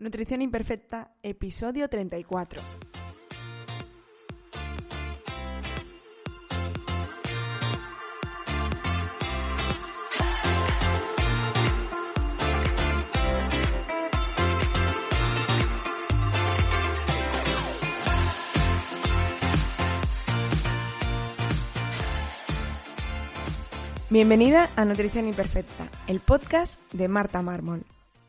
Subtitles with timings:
[0.00, 2.62] Nutrición Imperfecta, episodio 34.
[24.08, 27.84] Bienvenida a Nutrición Imperfecta, el podcast de Marta Mármol.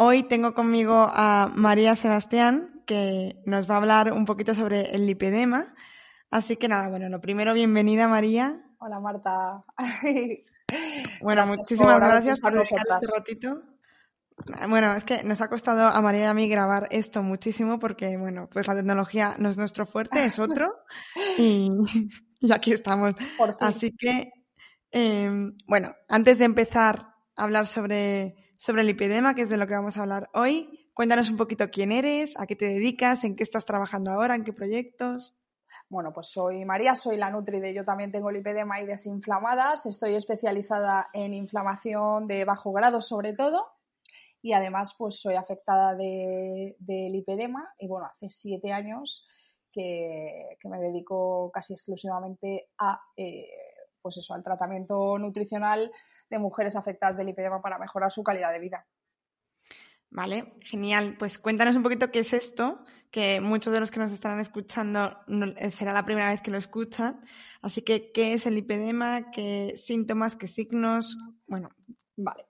[0.00, 5.08] Hoy tengo conmigo a María Sebastián, que nos va a hablar un poquito sobre el
[5.08, 5.74] lipedema.
[6.30, 8.62] Así que nada, bueno, lo primero, bienvenida María.
[8.78, 9.64] Hola Marta.
[11.20, 13.60] bueno, muchísimas gracias por dedicar este ratito.
[14.68, 18.16] Bueno, es que nos ha costado a María y a mí grabar esto muchísimo porque,
[18.16, 20.76] bueno, pues la tecnología no es nuestro fuerte, es otro.
[21.38, 21.72] y,
[22.52, 23.16] aquí estamos.
[23.58, 24.30] Así que,
[24.92, 29.66] em, bueno, antes de empezar a hablar sobre sobre el lipedema, que es de lo
[29.66, 30.90] que vamos a hablar hoy.
[30.92, 34.44] Cuéntanos un poquito quién eres, a qué te dedicas, en qué estás trabajando ahora, en
[34.44, 35.36] qué proyectos.
[35.88, 39.86] Bueno, pues soy María, soy la Nutri de Yo también tengo lipedema y desinflamadas.
[39.86, 43.64] Estoy especializada en inflamación de bajo grado sobre todo
[44.42, 49.26] y además pues soy afectada de, lipedema y bueno, hace siete años
[49.72, 53.46] que, me dedico casi exclusivamente a eh,
[54.08, 55.92] pues eso, al tratamiento nutricional
[56.30, 58.86] de mujeres afectadas del lipedema para mejorar su calidad de vida.
[60.10, 61.16] Vale, genial.
[61.18, 65.18] Pues cuéntanos un poquito qué es esto, que muchos de los que nos estarán escuchando
[65.56, 67.20] eh, será la primera vez que lo escuchan.
[67.60, 69.30] Así que, ¿qué es el lipedema?
[69.30, 70.36] ¿Qué síntomas?
[70.36, 71.18] ¿Qué signos?
[71.46, 71.68] Bueno,
[72.16, 72.47] vale.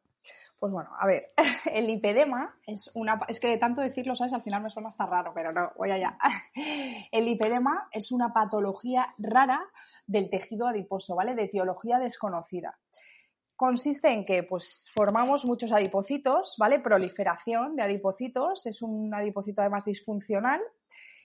[0.58, 1.32] Pues bueno, a ver,
[1.72, 3.20] el lipedema es una...
[3.28, 4.32] Es que de tanto decirlo, ¿sabes?
[4.32, 6.18] Al final me suena hasta raro, pero no, voy allá.
[7.12, 9.62] El lipedema es una patología rara
[10.06, 11.34] del tejido adiposo, ¿vale?
[11.34, 12.78] De etiología desconocida
[13.58, 16.78] consiste en que pues, formamos muchos adipocitos, ¿vale?
[16.78, 20.60] Proliferación de adipocitos, es un adipocito además disfuncional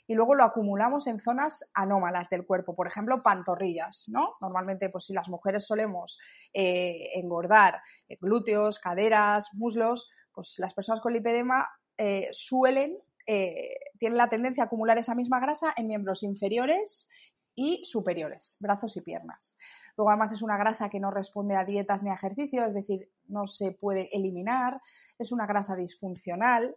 [0.08, 4.36] y luego lo acumulamos en zonas anómalas del cuerpo, por ejemplo, pantorrillas, ¿no?
[4.42, 6.20] Normalmente, pues si las mujeres solemos
[6.54, 14.28] eh, engordar eh, glúteos, caderas, muslos, pues las personas con lipedema eh, suelen, tienen la
[14.28, 17.08] tendencia a acumular esa misma grasa en miembros inferiores
[17.56, 19.58] y superiores, brazos y piernas.
[19.96, 23.12] Luego además es una grasa que no responde a dietas ni a ejercicio, es decir,
[23.28, 24.82] no se puede eliminar,
[25.20, 26.76] es una grasa disfuncional.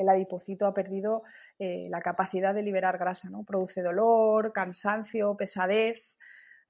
[0.00, 1.22] El adipocito ha perdido
[1.58, 3.44] eh, la capacidad de liberar grasa, ¿no?
[3.44, 6.16] Produce dolor, cansancio, pesadez,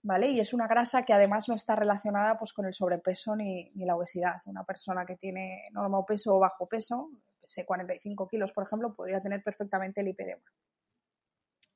[0.03, 0.29] ¿vale?
[0.29, 3.85] Y es una grasa que además no está relacionada pues, con el sobrepeso ni, ni
[3.85, 4.41] la obesidad.
[4.47, 9.21] Una persona que tiene normo peso o bajo peso, pese 45 kilos, por ejemplo, podría
[9.21, 10.45] tener perfectamente lipedema.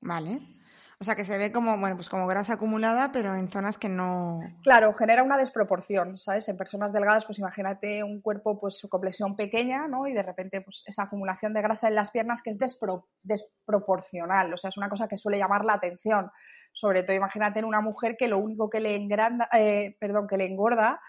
[0.00, 0.63] Vale.
[1.00, 3.88] O sea, que se ve como, bueno, pues como grasa acumulada, pero en zonas que
[3.88, 4.40] no.
[4.62, 6.48] Claro, genera una desproporción, ¿sabes?
[6.48, 10.06] En personas delgadas, pues imagínate un cuerpo, pues su complexión pequeña, ¿no?
[10.06, 14.52] Y de repente, pues esa acumulación de grasa en las piernas que es desproporcional.
[14.52, 16.30] O sea, es una cosa que suele llamar la atención.
[16.72, 20.36] Sobre todo, imagínate en una mujer que lo único que le engranda, eh, perdón, que
[20.36, 21.00] le engorda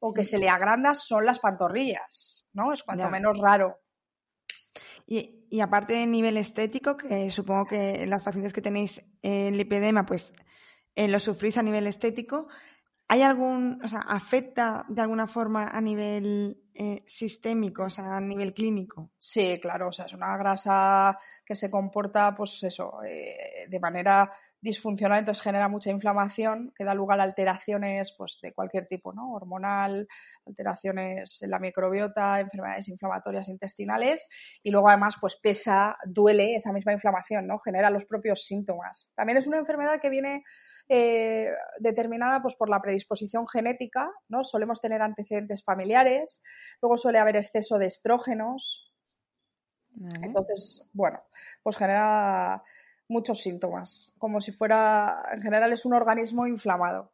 [0.00, 2.72] o que se le agranda son las pantorrillas, ¿no?
[2.72, 3.83] Es cuanto menos raro.
[5.06, 10.32] Y, aparte de nivel estético, que supongo que las pacientes que tenéis el lipedema, pues
[10.94, 12.46] eh, lo sufrís a nivel estético,
[13.08, 18.20] ¿hay algún, o sea, afecta de alguna forma a nivel eh, sistémico, o sea, a
[18.20, 19.12] nivel clínico?
[19.18, 24.32] Sí, claro, o sea, es una grasa que se comporta, pues eso, eh, de manera
[24.64, 29.34] disfuncional, entonces genera mucha inflamación que da lugar a alteraciones pues, de cualquier tipo, ¿no?
[29.34, 30.08] hormonal,
[30.46, 34.26] alteraciones en la microbiota, enfermedades inflamatorias intestinales
[34.62, 37.58] y luego además pues pesa, duele esa misma inflamación, ¿no?
[37.58, 39.12] genera los propios síntomas.
[39.14, 40.44] También es una enfermedad que viene
[40.88, 44.42] eh, determinada pues, por la predisposición genética, ¿no?
[44.42, 46.42] solemos tener antecedentes familiares,
[46.80, 48.94] luego suele haber exceso de estrógenos,
[50.22, 51.22] entonces, bueno,
[51.62, 52.60] pues genera
[53.08, 57.12] muchos síntomas, como si fuera, en general es un organismo inflamado,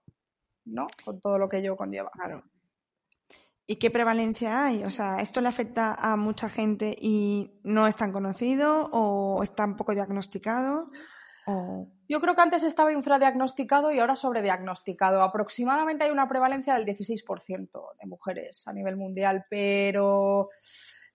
[0.65, 0.87] ¿no?
[1.05, 2.11] Con todo lo que ello conlleva.
[2.11, 2.43] Claro.
[3.67, 4.83] ¿Y qué prevalencia hay?
[4.83, 9.65] O sea, ¿esto le afecta a mucha gente y no es tan conocido o está
[9.65, 10.91] un poco diagnosticado?
[12.09, 15.23] Yo creo que antes estaba infradiagnosticado y ahora sobrediagnosticado.
[15.23, 17.71] Aproximadamente hay una prevalencia del 16%
[18.01, 20.49] de mujeres a nivel mundial, pero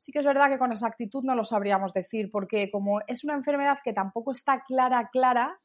[0.06, 3.34] sí que es verdad que con exactitud no lo sabríamos decir, porque como es una
[3.34, 5.60] enfermedad que tampoco está clara, clara,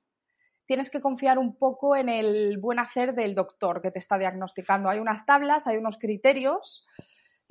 [0.65, 4.89] tienes que confiar un poco en el buen hacer del doctor que te está diagnosticando.
[4.89, 6.87] Hay unas tablas, hay unos criterios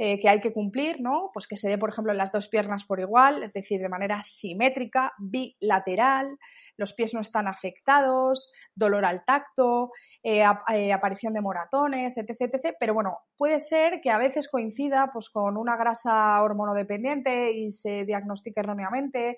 [0.01, 1.30] eh, que hay que cumplir, ¿no?
[1.34, 3.90] Pues que se dé, por ejemplo, en las dos piernas por igual, es decir, de
[3.90, 6.38] manera simétrica, bilateral,
[6.78, 9.92] los pies no están afectados, dolor al tacto,
[10.24, 12.78] eh, eh, aparición de moratones, etc, etc.
[12.80, 18.06] Pero bueno, puede ser que a veces coincida pues, con una grasa hormonodependiente y se
[18.06, 19.36] diagnostique erróneamente,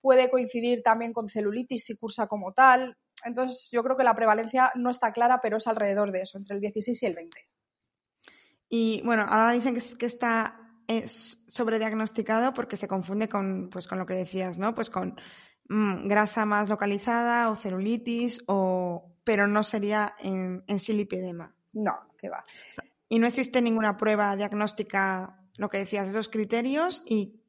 [0.00, 2.96] puede coincidir también con celulitis si cursa como tal.
[3.24, 6.56] Entonces, yo creo que la prevalencia no está clara, pero es alrededor de eso, entre
[6.56, 7.59] el 16 y el 20.
[8.70, 13.98] Y bueno, ahora dicen que, que está es sobrediagnosticado porque se confunde con, pues, con
[13.98, 14.74] lo que decías, ¿no?
[14.74, 15.14] Pues con
[15.68, 21.54] mm, grasa más localizada o celulitis, o, pero no sería en, en sí lipedema.
[21.74, 22.44] No, que va.
[23.08, 27.40] y no existe ninguna prueba diagnóstica, lo que decías, esos criterios y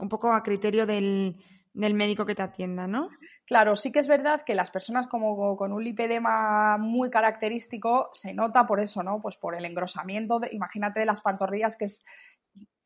[0.00, 1.36] un poco a criterio del,
[1.74, 3.10] del médico que te atienda, ¿no?
[3.48, 8.34] Claro, sí que es verdad que las personas como con un lipedema muy característico se
[8.34, 9.22] nota por eso, ¿no?
[9.22, 12.04] Pues por el engrosamiento, de, imagínate de las pantorrillas que es,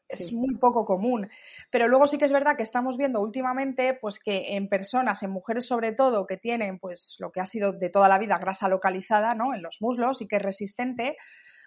[0.06, 1.28] es muy poco común.
[1.68, 5.32] Pero luego sí que es verdad que estamos viendo últimamente, pues que en personas, en
[5.32, 8.68] mujeres sobre todo, que tienen pues lo que ha sido de toda la vida grasa
[8.68, 9.54] localizada, ¿no?
[9.54, 11.16] En los muslos y que es resistente,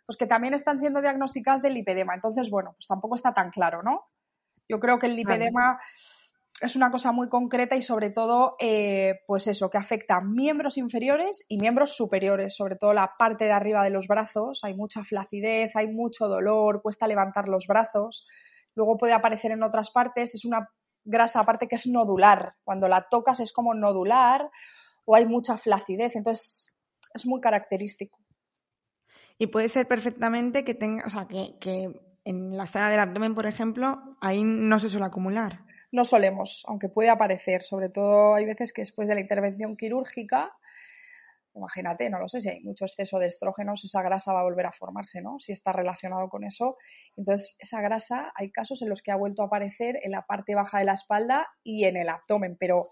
[0.05, 2.13] pues que también están siendo diagnosticadas de lipedema.
[2.13, 4.05] Entonces, bueno, pues tampoco está tan claro, ¿no?
[4.69, 5.77] Yo creo que el lipedema
[6.61, 10.77] es una cosa muy concreta y sobre todo, eh, pues eso, que afecta a miembros
[10.77, 14.61] inferiores y miembros superiores, sobre todo la parte de arriba de los brazos.
[14.63, 18.25] Hay mucha flacidez, hay mucho dolor, cuesta levantar los brazos.
[18.73, 20.69] Luego puede aparecer en otras partes, es una
[21.03, 22.55] grasa aparte que es nodular.
[22.63, 24.49] Cuando la tocas es como nodular
[25.03, 26.73] o hay mucha flacidez, entonces
[27.13, 28.17] es muy característico.
[29.37, 33.35] Y puede ser perfectamente que tenga, o sea, que, que en la zona del abdomen,
[33.35, 35.64] por ejemplo, ahí no se suele acumular
[35.95, 40.53] no solemos, aunque puede aparecer, sobre todo hay veces que después de la intervención quirúrgica,
[41.55, 44.65] imagínate, no lo sé, si hay mucho exceso de estrógenos, esa grasa va a volver
[44.65, 45.39] a formarse, ¿no?
[45.39, 46.77] Si está relacionado con eso.
[47.15, 50.53] Entonces, esa grasa, hay casos en los que ha vuelto a aparecer en la parte
[50.53, 52.83] baja de la espalda y en el abdomen, pero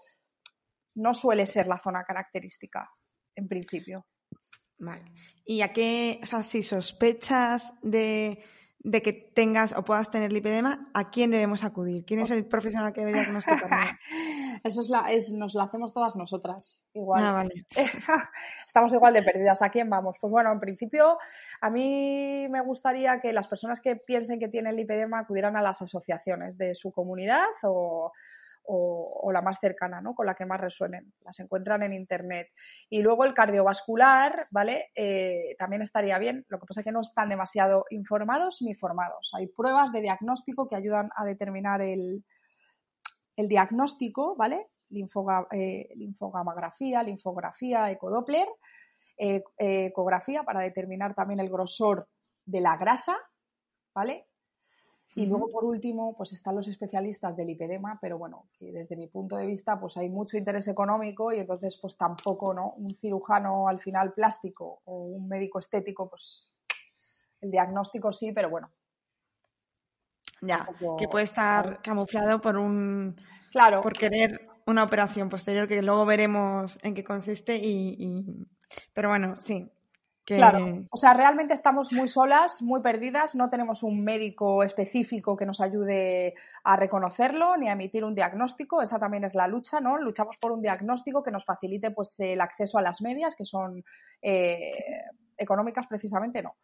[0.94, 2.90] no suele ser la zona característica,
[3.36, 4.06] en principio.
[4.78, 5.04] Vale.
[5.44, 8.42] ¿Y a qué, si sospechas de
[8.84, 12.04] de que tengas o puedas tener lipedema, ¿a quién debemos acudir?
[12.04, 13.98] ¿Quién es el profesional que debe diagnosticar?
[14.62, 17.24] Eso es la, es, nos lo hacemos todas nosotras, igual.
[17.24, 17.66] Ah, vale.
[18.66, 19.62] Estamos igual de perdidas.
[19.62, 20.16] ¿A quién vamos?
[20.20, 21.18] Pues bueno, en principio,
[21.62, 25.80] a mí me gustaría que las personas que piensen que tienen lipedema acudieran a las
[25.80, 28.12] asociaciones de su comunidad o,
[28.66, 30.14] o, la más cercana, ¿no?
[30.14, 31.12] Con la que más resuenen.
[31.20, 32.48] Las encuentran en internet.
[32.88, 34.90] Y luego el cardiovascular, ¿vale?
[34.94, 36.44] Eh, también estaría bien.
[36.48, 39.32] Lo que pasa es que no están demasiado informados ni formados.
[39.36, 42.24] Hay pruebas de diagnóstico que ayudan a determinar el,
[43.36, 44.68] el diagnóstico, ¿vale?
[45.50, 48.46] Eh, linfogamografía, linfografía, ecodoppler,
[49.16, 52.08] eh, ecografía para determinar también el grosor
[52.44, 53.16] de la grasa,
[53.94, 54.28] ¿vale?
[55.16, 59.06] Y luego, por último, pues están los especialistas del lipedema, pero bueno, que desde mi
[59.06, 62.74] punto de vista, pues hay mucho interés económico y entonces, pues tampoco, ¿no?
[62.78, 66.58] Un cirujano al final plástico o un médico estético, pues
[67.40, 68.70] el diagnóstico sí, pero bueno.
[70.40, 70.68] Ya,
[70.98, 73.14] que puede estar camuflado por un...
[73.52, 73.82] Claro.
[73.82, 78.46] Por querer una operación posterior que luego veremos en qué consiste y...
[78.92, 79.70] Pero bueno, sí,
[80.24, 80.58] Claro,
[80.90, 85.60] o sea, realmente estamos muy solas, muy perdidas, no tenemos un médico específico que nos
[85.60, 89.98] ayude a reconocerlo ni a emitir un diagnóstico, esa también es la lucha, ¿no?
[89.98, 93.84] Luchamos por un diagnóstico que nos facilite pues el acceso a las medias, que son
[94.22, 94.72] eh,
[95.36, 96.56] económicas precisamente, no.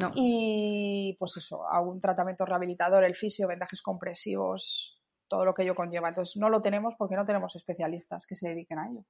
[0.00, 0.10] no.
[0.14, 5.74] Y pues eso, a un tratamiento rehabilitador, el fisio, vendajes compresivos, todo lo que ello
[5.74, 6.08] conlleva.
[6.08, 9.04] Entonces no lo tenemos porque no tenemos especialistas que se dediquen a ello.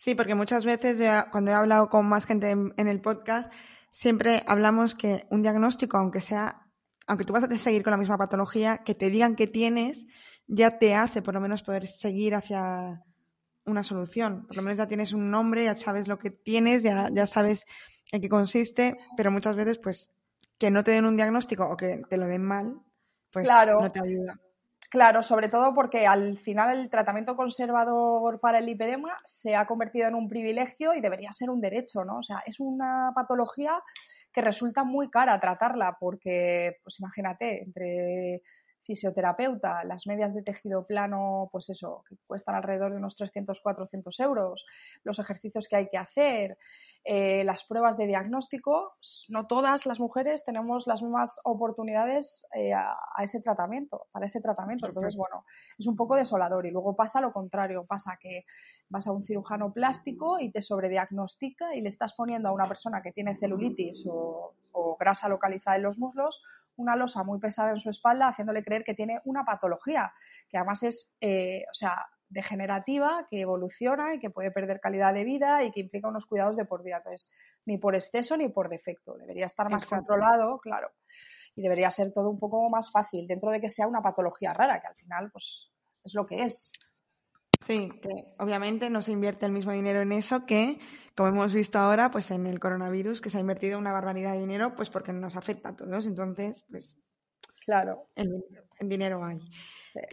[0.00, 0.98] Sí, porque muchas veces
[1.30, 3.52] cuando he hablado con más gente en, el podcast,
[3.90, 6.66] siempre hablamos que un diagnóstico, aunque sea,
[7.06, 10.06] aunque tú vas a seguir con la misma patología, que te digan que tienes,
[10.46, 13.04] ya te hace por lo menos poder seguir hacia
[13.66, 14.46] una solución.
[14.46, 17.66] Por lo menos ya tienes un nombre, ya sabes lo que tienes, ya, ya sabes
[18.10, 20.12] en qué consiste, pero muchas veces, pues,
[20.56, 22.80] que no te den un diagnóstico o que te lo den mal,
[23.30, 24.40] pues no te ayuda.
[24.90, 30.08] Claro, sobre todo porque al final el tratamiento conservador para el lipedema se ha convertido
[30.08, 32.18] en un privilegio y debería ser un derecho, ¿no?
[32.18, 33.80] O sea, es una patología
[34.32, 38.42] que resulta muy cara tratarla porque, pues imagínate, entre
[38.90, 44.18] fisioterapeuta, las medias de tejido plano, pues eso, que cuestan alrededor de unos 300, 400
[44.18, 44.66] euros,
[45.04, 46.58] los ejercicios que hay que hacer,
[47.04, 48.96] eh, las pruebas de diagnóstico,
[49.28, 54.88] no todas las mujeres tenemos las mismas oportunidades eh, a, ese tratamiento, para ese tratamiento.
[54.88, 55.44] Entonces, bueno,
[55.78, 56.66] es un poco desolador.
[56.66, 58.44] Y luego pasa lo contrario, pasa que
[58.88, 63.00] vas a un cirujano plástico y te sobrediagnostica y le estás poniendo a una persona
[63.02, 66.42] que tiene celulitis o, o grasa localizada en los muslos
[66.80, 70.12] una losa muy pesada en su espalda, haciéndole creer que tiene una patología,
[70.48, 75.24] que además es, eh, o sea, degenerativa, que evoluciona y que puede perder calidad de
[75.24, 76.98] vida y que implica unos cuidados de por vida.
[76.98, 77.30] Entonces,
[77.66, 79.16] ni por exceso ni por defecto.
[79.18, 80.90] Debería estar más controlado, claro.
[81.54, 84.80] Y debería ser todo un poco más fácil, dentro de que sea una patología rara,
[84.80, 85.70] que al final, pues,
[86.04, 86.72] es lo que es.
[87.66, 90.78] Sí, que obviamente no se invierte el mismo dinero en eso que,
[91.14, 94.40] como hemos visto ahora, pues en el coronavirus, que se ha invertido una barbaridad de
[94.40, 96.06] dinero, pues porque nos afecta a todos.
[96.06, 96.96] Entonces, pues.
[97.64, 98.08] Claro.
[98.16, 98.42] El,
[98.88, 99.38] dinero hay.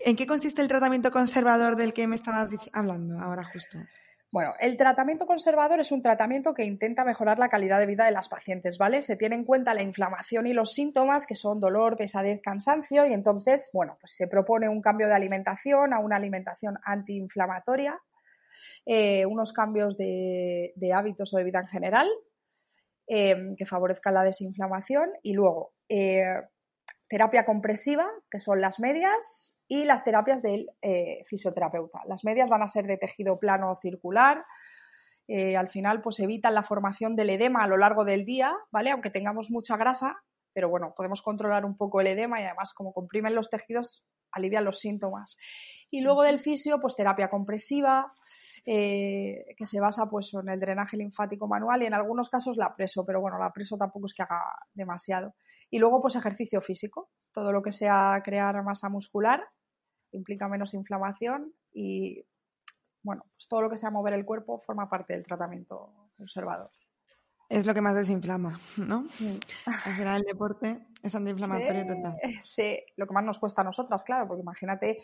[0.05, 3.77] ¿En qué consiste el tratamiento conservador del que me estabas hablando ahora justo?
[4.29, 8.11] Bueno, el tratamiento conservador es un tratamiento que intenta mejorar la calidad de vida de
[8.11, 9.01] las pacientes, ¿vale?
[9.01, 13.13] Se tiene en cuenta la inflamación y los síntomas, que son dolor, pesadez, cansancio, y
[13.13, 17.97] entonces, bueno, pues se propone un cambio de alimentación a una alimentación antiinflamatoria,
[18.85, 22.09] eh, unos cambios de, hábitos o de vida en general
[23.07, 26.25] eh, que favorezcan la desinflamación y luego eh,
[27.07, 32.01] terapia compresiva, que son las medias, y las terapias del eh, fisioterapeuta.
[32.07, 34.45] Las medias van a ser de tejido plano circular.
[35.27, 38.91] Eh, al final, pues evitan la formación del edema a lo largo del día, ¿vale?
[38.91, 42.93] Aunque tengamos mucha grasa, pero bueno, podemos controlar un poco el edema y además, como
[42.93, 45.37] comprimen los tejidos, alivian los síntomas.
[45.91, 48.13] Y luego del fisio, pues terapia compresiva,
[48.65, 52.73] eh, que se basa pues en el drenaje linfático manual y en algunos casos la
[52.75, 54.43] preso, pero bueno, la preso tampoco es que haga
[54.73, 55.35] demasiado.
[55.69, 59.43] Y luego, pues ejercicio físico, todo lo que sea crear masa muscular
[60.11, 62.23] implica menos inflamación y,
[63.03, 66.71] bueno, pues todo lo que sea mover el cuerpo forma parte del tratamiento conservador.
[67.49, 69.05] Es lo que más desinflama, ¿no?
[69.65, 72.17] Al final el deporte es antiinflamatorio total.
[72.41, 74.97] Sí, lo que más nos cuesta a nosotras, claro, porque imagínate,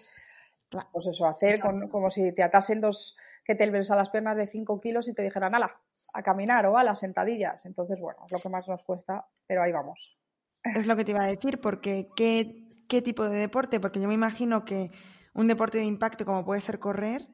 [0.91, 4.79] pues eso, hacer como si te atasen dos que te a las piernas de 5
[4.79, 5.75] kilos y te dijeran, ala,
[6.13, 7.65] a caminar o a las sentadillas.
[7.65, 10.17] Entonces, bueno, es lo que más nos cuesta, pero ahí vamos.
[10.63, 13.79] Es lo que te iba a decir, porque ¿qué, qué tipo de deporte?
[13.79, 14.91] Porque yo me imagino que
[15.33, 17.27] un deporte de impacto como puede ser correr,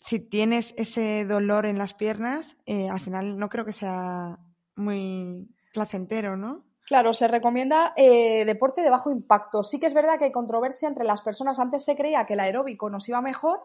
[0.00, 4.38] si tienes ese dolor en las piernas, eh, al final no creo que sea
[4.76, 6.64] muy placentero, ¿no?
[6.86, 9.62] Claro, se recomienda eh, deporte de bajo impacto.
[9.62, 11.58] Sí que es verdad que hay controversia entre las personas.
[11.58, 13.60] Antes se creía que el aeróbico nos iba mejor.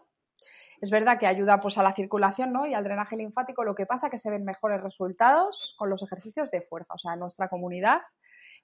[0.82, 2.66] Es verdad que ayuda pues, a la circulación ¿no?
[2.66, 3.64] y al drenaje linfático.
[3.64, 6.92] Lo que pasa es que se ven mejores resultados con los ejercicios de fuerza.
[6.94, 8.02] O sea, en nuestra comunidad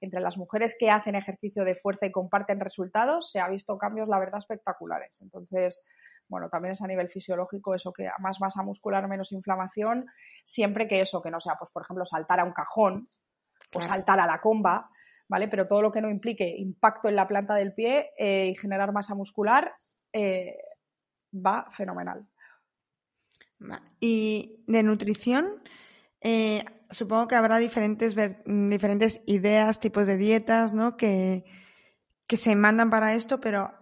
[0.01, 4.09] entre las mujeres que hacen ejercicio de fuerza y comparten resultados, se ha visto cambios,
[4.09, 5.21] la verdad, espectaculares.
[5.23, 5.87] Entonces,
[6.29, 10.07] bueno, también es a nivel fisiológico eso que más masa muscular, menos inflamación,
[10.45, 13.09] siempre que eso, que no sea, pues por ejemplo, saltar a un cajón
[13.75, 14.91] o saltar a la comba,
[15.29, 15.49] ¿vale?
[15.49, 18.93] Pero todo lo que no implique impacto en la planta del pie eh, y generar
[18.93, 19.75] masa muscular
[20.13, 20.57] eh,
[21.35, 22.27] va fenomenal.
[24.01, 25.63] Y de nutrición,
[26.21, 30.97] eh, supongo que habrá diferentes, diferentes ideas, tipos de dietas, ¿no?
[30.97, 31.45] Que,
[32.27, 33.73] que se mandan para esto, pero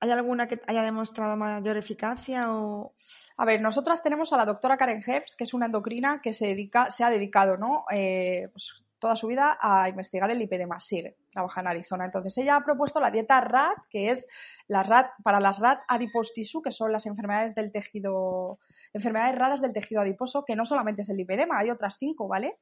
[0.00, 2.94] ¿hay alguna que haya demostrado mayor eficacia o...?
[3.36, 6.48] A ver, nosotras tenemos a la doctora Karen Herbst, que es una endocrina que se,
[6.48, 7.84] dedica, se ha dedicado, ¿no?
[7.92, 10.80] Eh, pues, toda su vida a investigar el lipedema.
[10.80, 12.04] Sigue, trabaja en Arizona.
[12.04, 14.28] Entonces ella ha propuesto la dieta RAT, que es
[14.66, 18.58] la RAT, para las RAT adipose tissue, que son las enfermedades del tejido,
[18.92, 22.58] enfermedades raras del tejido adiposo, que no solamente es el lipedema, hay otras cinco, ¿vale?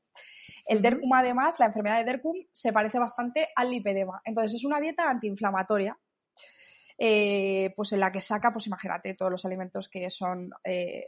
[0.66, 4.20] El DERCUM, además, la enfermedad de DERCUM se parece bastante al lipedema.
[4.24, 5.96] Entonces es una dieta antiinflamatoria.
[6.98, 11.04] Eh, pues en la que saca, pues imagínate, todos los alimentos que son eh,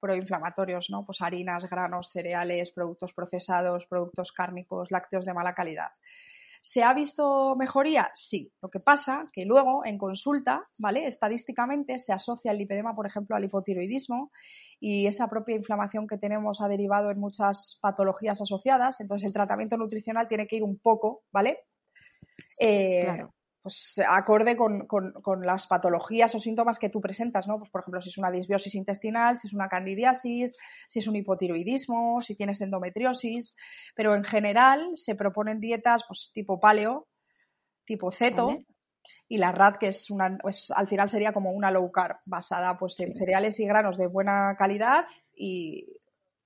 [0.00, 1.04] proinflamatorios, ¿no?
[1.04, 5.88] Pues harinas, granos, cereales, productos procesados, productos cárnicos, lácteos de mala calidad.
[6.62, 8.10] ¿Se ha visto mejoría?
[8.12, 8.52] Sí.
[8.60, 11.06] Lo que pasa que luego en consulta, ¿vale?
[11.06, 14.30] Estadísticamente se asocia el lipedema, por ejemplo, al hipotiroidismo
[14.78, 19.00] y esa propia inflamación que tenemos ha derivado en muchas patologías asociadas.
[19.00, 21.60] Entonces el tratamiento nutricional tiene que ir un poco, ¿vale?
[22.58, 24.88] Eh, claro pues acorde con,
[25.42, 27.58] las patologías o síntomas que tú presentas, ¿no?
[27.58, 30.56] Pues por ejemplo, si es una disbiosis intestinal, si es una candidiasis,
[30.88, 33.56] si es un hipotiroidismo, si tienes endometriosis,
[33.94, 37.08] pero en general se proponen dietas pues tipo paleo,
[37.84, 38.64] tipo ceto,
[39.28, 42.78] y la RAD, que es una, pues al final sería como una low carb, basada
[42.78, 45.86] pues en cereales y granos de buena calidad y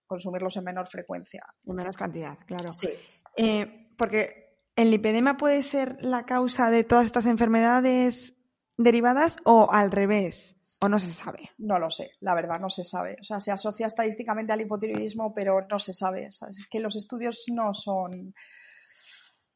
[0.06, 1.44] consumirlos en menor frecuencia.
[1.64, 2.72] En menos cantidad, claro.
[2.72, 2.90] Sí.
[3.36, 4.43] Eh, porque
[4.76, 8.34] ¿El lipedema puede ser la causa de todas estas enfermedades
[8.76, 10.56] derivadas o al revés?
[10.82, 11.50] ¿O no se sabe?
[11.58, 13.16] No lo sé, la verdad, no se sabe.
[13.20, 16.26] O sea, se asocia estadísticamente al hipotiroidismo, pero no se sabe.
[16.26, 18.34] Es que los estudios no son,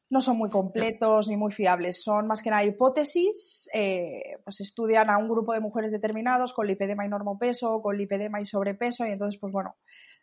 [0.09, 2.01] no son muy completos ni muy fiables.
[2.01, 3.69] Son más que nada hipótesis.
[3.73, 8.41] Eh, pues estudian a un grupo de mujeres determinados con lipedema y normopeso, con lipedema
[8.41, 9.75] y sobrepeso, y entonces, pues bueno,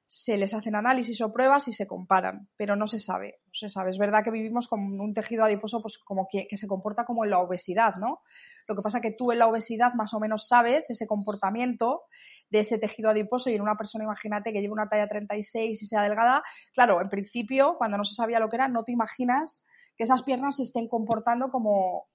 [0.08, 3.68] se les hacen análisis o pruebas y se comparan, pero no se sabe, no se
[3.68, 3.90] sabe.
[3.90, 7.30] Es verdad que vivimos con un tejido adiposo pues como que, se comporta como en
[7.30, 8.20] la obesidad, ¿no?
[8.68, 12.04] Lo que pasa que tú en la obesidad más o menos sabes ese comportamiento
[12.50, 15.86] de ese tejido adiposo y en una persona, imagínate, que lleva una talla 36 y
[15.86, 19.66] sea delgada, claro, en principio, cuando no se sabía lo que era, no te imaginas
[19.96, 22.06] que esas piernas se estén comportando como,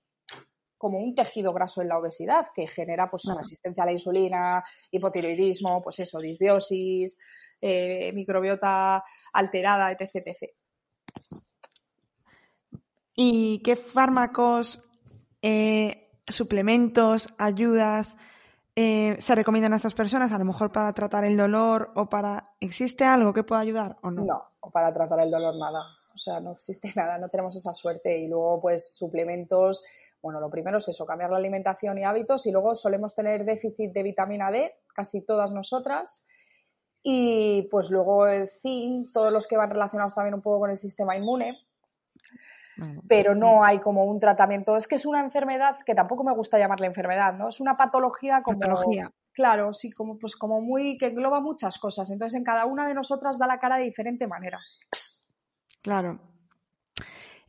[0.78, 5.82] como un tejido graso en la obesidad, que genera pues resistencia a la insulina, hipotiroidismo,
[5.82, 7.18] pues eso, disbiosis,
[7.62, 10.52] eh, microbiota alterada, etc, etc.
[13.16, 14.84] ¿Y qué fármacos,
[15.42, 18.16] eh, suplementos, ayudas
[18.76, 20.32] eh, se recomiendan a estas personas?
[20.32, 22.56] A lo mejor para tratar el dolor o para...
[22.60, 24.24] ¿Existe algo que pueda ayudar o no?
[24.24, 25.84] No, para tratar el dolor nada.
[26.14, 28.18] O sea, no existe nada, no tenemos esa suerte.
[28.18, 29.84] Y luego, pues, suplementos.
[30.22, 32.46] Bueno, lo primero es eso, cambiar la alimentación y hábitos.
[32.46, 36.26] Y luego solemos tener déficit de vitamina D, casi todas nosotras.
[37.04, 40.78] Y pues luego el zinc, todos los que van relacionados también un poco con el
[40.78, 41.60] sistema inmune.
[43.08, 44.78] pero no hay como un tratamiento.
[44.78, 47.50] Es que es una enfermedad que tampoco me gusta llamarle enfermedad, ¿no?
[47.50, 48.60] Es una patología como.
[48.60, 49.12] Patología.
[49.34, 50.98] Claro, sí, como, pues como muy.
[50.98, 52.10] que engloba muchas cosas.
[52.12, 54.60] Entonces, en cada una de nosotras da la cara de diferente manera.
[55.82, 56.20] Claro.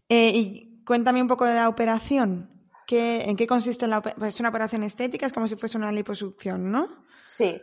[0.08, 2.50] Eh, y cuéntame un poco de la operación.
[2.86, 4.20] ¿Qué, ¿En qué consiste la operación?
[4.20, 6.86] Pues es una operación estética, es como si fuese una liposucción, ¿no?
[7.26, 7.60] Sí,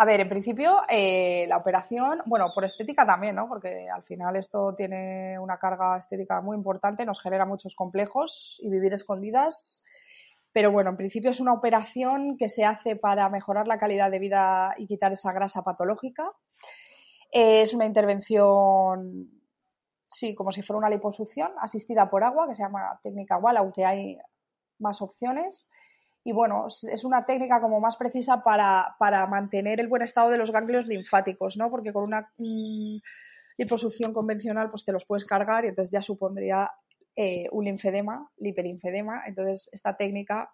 [0.00, 3.46] a ver, en principio, eh, la operación, bueno, por estética también, ¿no?
[3.46, 8.70] Porque al final esto tiene una carga estética muy importante, nos genera muchos complejos y
[8.70, 9.84] vivir escondidas.
[10.52, 14.20] Pero bueno, en principio es una operación que se hace para mejorar la calidad de
[14.20, 16.32] vida y quitar esa grasa patológica.
[17.30, 19.28] es una intervención,
[20.08, 23.84] sí, como si fuera una liposucción asistida por agua, que se llama técnica WAL, aunque
[23.84, 24.16] hay
[24.78, 25.70] más opciones
[26.22, 28.94] y bueno, es una técnica como más precisa para,
[29.28, 31.70] mantener el buen estado de los ganglios linfáticos, ¿no?
[31.70, 32.98] Porque con una mm,
[33.56, 36.70] liposucción convencional pues te los puedes cargar y entonces ya supondría
[37.16, 39.22] eh, un linfedema, lipelinfedema.
[39.26, 40.52] Entonces esta técnica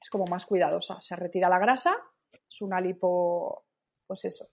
[0.00, 1.00] es como más cuidadosa.
[1.02, 1.94] Se retira la grasa,
[2.32, 3.66] es una lipo,
[4.06, 4.48] pues eso,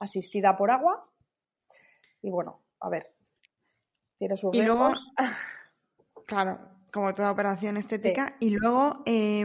[0.00, 1.10] asistida por agua.
[2.20, 3.14] Y bueno, a ver,
[4.16, 4.60] tiene sus y
[6.26, 8.36] claro, como toda operación estética.
[8.40, 9.44] Y luego, eh,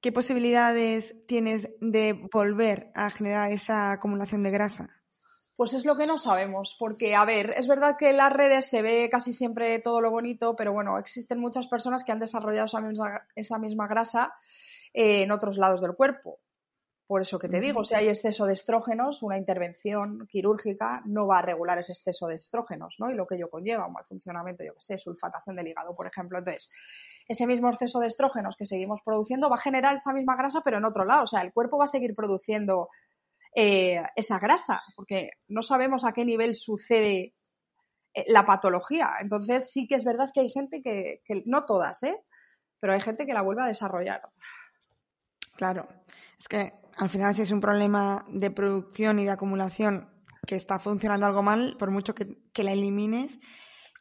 [0.00, 5.02] ¿qué posibilidades tienes de volver a generar esa acumulación de grasa?
[5.56, 8.68] Pues es lo que no sabemos, porque, a ver, es verdad que en las redes
[8.68, 12.66] se ve casi siempre todo lo bonito, pero bueno, existen muchas personas que han desarrollado
[13.36, 14.34] esa misma, grasa
[14.94, 16.40] eh, en otros lados del cuerpo.
[17.12, 21.40] Por eso que te digo, si hay exceso de estrógenos, una intervención quirúrgica no va
[21.40, 23.10] a regular ese exceso de estrógenos, ¿no?
[23.10, 26.06] Y lo que ello conlleva, un mal funcionamiento, yo qué sé, sulfatación del hígado, por
[26.06, 26.38] ejemplo.
[26.38, 26.72] Entonces,
[27.28, 30.78] ese mismo exceso de estrógenos que seguimos produciendo va a generar esa misma grasa, pero
[30.78, 31.24] en otro lado.
[31.24, 32.88] O sea, el cuerpo va a seguir produciendo
[33.54, 37.34] eh, esa grasa, porque no sabemos a qué nivel sucede
[38.14, 39.16] eh, la patología.
[39.20, 42.18] Entonces, sí que es verdad que hay gente que, que no todas, ¿eh?
[42.80, 44.22] Pero hay gente que la vuelve a desarrollar.
[45.56, 45.86] Claro,
[46.38, 50.08] es que al final si es un problema de producción y de acumulación
[50.46, 53.38] que está funcionando algo mal, por mucho que, la elimines.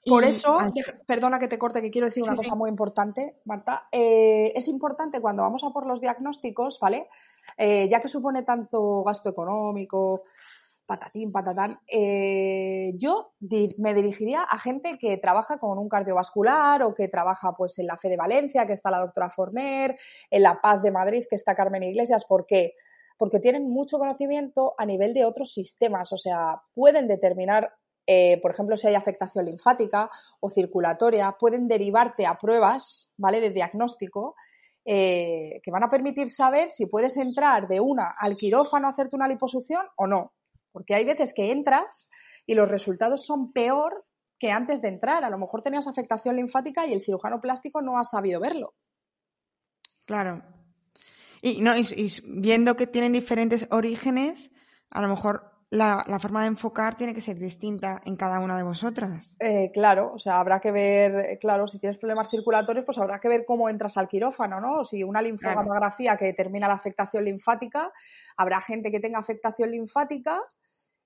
[0.04, 0.58] Por eso,
[1.06, 3.88] perdona que te corte, que quiero decir una cosa muy importante, Marta.
[3.92, 7.08] Eh, es importante cuando vamos a por los diagnósticos, ¿vale?
[7.58, 10.24] Eh, ya que supone tanto gasto económico,
[10.92, 13.32] patatín, patatán, eh, yo
[13.78, 17.98] me dirigiría a gente que trabaja con un cardiovascular o que trabaja pues en la
[17.98, 19.98] Fe de Valencia, que está la doctora Forner,
[20.30, 22.26] en la Paz de Madrid, que está Carmen Iglesias.
[22.26, 22.74] ¿Por qué?
[23.18, 27.72] porque tienen mucho conocimiento a nivel de otros sistemas, o sea, pueden determinar,
[28.08, 33.52] eh, por ejemplo, si hay afectación linfática o circulatoria, pueden derivarte a pruebas, ¿vale?, de
[33.52, 34.36] diagnóstico.
[34.84, 39.16] Eh, que van a permitir saber si puedes entrar de una al quirófano a hacerte
[39.16, 40.34] una liposucción o no.
[40.72, 42.10] Porque hay veces que entras
[42.46, 44.06] y los resultados son peor
[44.40, 45.24] que antes de entrar.
[45.24, 48.74] A lo mejor tenías afectación linfática y el cirujano plástico no ha sabido verlo.
[50.06, 50.44] Claro.
[51.42, 51.74] Y, no,
[52.26, 54.52] viendo que tienen diferentes orígenes,
[54.90, 58.64] a lo mejor la, forma de enfocar tiene que ser distinta en cada una de
[58.64, 59.38] vosotras.
[59.40, 63.20] Eh, claro, o sea, habrá que ver, eh, claro, si tienes problemas circulatorios, pues habrá
[63.20, 64.84] que ver cómo entras al quirófano, ¿no?
[64.84, 67.92] Si una linfogamografía que determina la afectación linfática,
[68.36, 70.42] habrá gente que tenga afectación linfática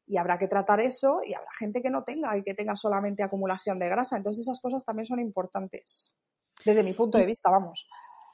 [0.08, 3.24] y habrá que tratar eso y habrá gente que no tenga y que tenga solamente
[3.24, 4.18] acumulación de grasa.
[4.18, 6.16] Entonces esas cosas también son importantes,
[6.64, 7.88] desde mi punto de vista, vamos.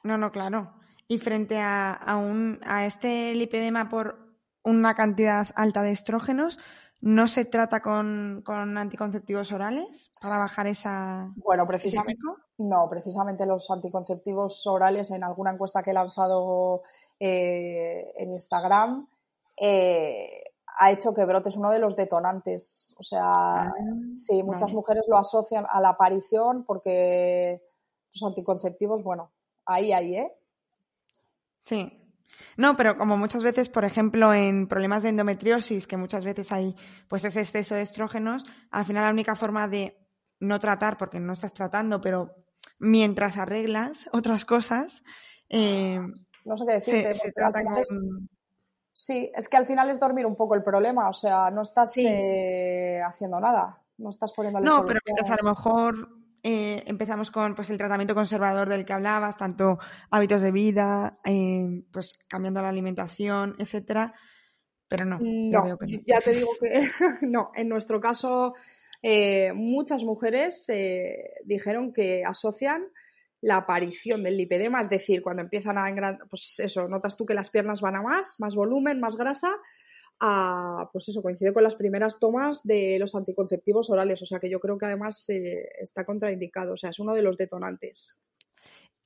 [0.04, 0.74] No, no, claro.
[1.08, 6.58] Y frente a, a, un, a este lipedema por una cantidad alta de estrógenos,
[7.00, 11.32] ¿no se trata con, con anticonceptivos orales para bajar esa...
[11.36, 12.20] Bueno, precisamente...
[12.58, 16.82] No, precisamente los anticonceptivos orales en alguna encuesta que he lanzado
[17.18, 19.08] eh, en Instagram
[19.56, 22.94] eh, ha hecho que brote es uno de los detonantes.
[22.98, 23.72] O sea, ah,
[24.12, 27.62] sí, muchas mujeres lo asocian a la aparición porque
[28.14, 29.32] los anticonceptivos, bueno,
[29.66, 30.32] ahí, ahí, ¿eh?
[31.62, 31.98] Sí.
[32.56, 36.74] No, pero como muchas veces, por ejemplo, en problemas de endometriosis, que muchas veces hay
[37.08, 39.98] pues ese exceso de estrógenos, al final la única forma de
[40.40, 42.34] no tratar, porque no estás tratando, pero
[42.78, 45.02] mientras arreglas otras cosas,
[45.48, 46.00] eh,
[46.44, 48.28] no sé qué decirte, se, trata con...
[48.92, 51.96] Sí, es que al final es dormir un poco el problema, o sea, no estás
[51.96, 56.08] eh, haciendo nada, no estás poniendo No, pero a lo mejor
[56.42, 59.78] eh, empezamos con pues el tratamiento conservador del que hablabas, tanto
[60.10, 64.12] hábitos de vida, eh, pues cambiando la alimentación, etcétera,
[64.86, 66.82] pero no, no, ya te digo que
[67.22, 68.54] no, en nuestro caso
[69.54, 70.70] muchas mujeres
[71.44, 72.84] dijeron que asocian
[73.42, 77.34] la aparición del lipedema, es decir, cuando empiezan a engrandar, pues eso, notas tú que
[77.34, 79.52] las piernas van a más, más volumen, más grasa,
[80.92, 84.60] pues eso, coincide con las primeras tomas de los anticonceptivos orales, o sea que yo
[84.60, 88.20] creo que además eh, está contraindicado, o sea, es uno de los detonantes.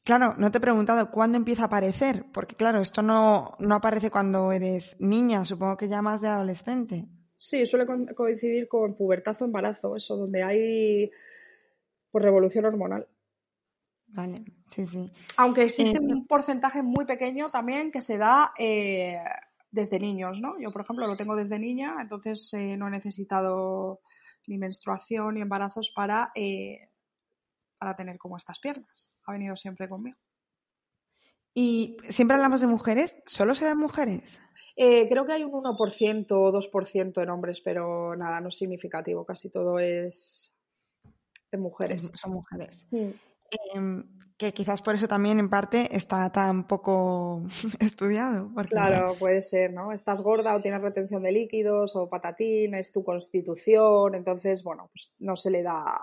[0.04, 4.10] Claro, no te he preguntado cuándo empieza a aparecer, porque claro, esto no, no aparece
[4.10, 7.06] cuando eres niña, supongo que ya más de adolescente.
[7.34, 11.10] Sí, suele coincidir con pubertazo, embarazo, eso, donde hay
[12.10, 13.08] pues, revolución hormonal.
[14.08, 15.10] Vale, sí, sí.
[15.36, 19.18] Aunque existe eh, un porcentaje muy pequeño también que se da eh,
[19.70, 20.58] desde niños, ¿no?
[20.58, 24.00] Yo, por ejemplo, lo tengo desde niña, entonces eh, no he necesitado
[24.46, 26.32] ni menstruación ni embarazos para,
[27.78, 29.12] para tener como estas piernas.
[29.26, 30.18] Ha venido siempre conmigo.
[31.52, 34.40] Y siempre hablamos de mujeres, ¿solo se dan mujeres?
[34.78, 39.48] creo que hay un 1% o 2% en hombres, pero nada, no es significativo, casi
[39.48, 40.54] todo es
[41.50, 42.02] de mujeres.
[42.14, 42.86] son mujeres.
[42.90, 43.14] Sí.
[43.74, 44.04] Em,
[44.36, 47.42] que quizás por eso también en parte está tan poco
[47.80, 48.52] estudiado.
[48.68, 49.92] Claro, puede ser, ¿no?
[49.92, 55.14] Estás gorda o tienes retención de líquidos o patatín, es tu constitución, entonces, bueno, pues
[55.18, 55.98] no se le da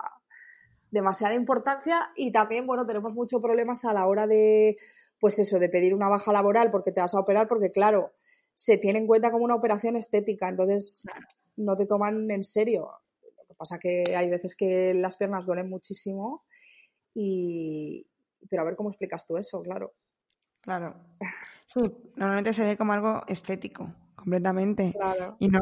[0.90, 4.76] demasiada importancia y también, bueno, tenemos muchos problemas a la hora de,
[5.20, 8.14] pues eso, de pedir una baja laboral porque te vas a operar, porque claro,
[8.52, 11.02] se tiene en cuenta como una operación estética, entonces
[11.56, 12.90] no te toman en serio.
[13.22, 16.44] Lo que pasa que hay veces que las piernas duelen muchísimo
[17.14, 18.06] y,
[18.48, 19.94] pero a ver cómo explicas tú eso, claro.
[20.60, 20.94] Claro.
[21.66, 21.80] Sí,
[22.16, 24.92] normalmente se ve como algo estético, completamente.
[24.92, 25.36] Claro.
[25.38, 25.60] Y no.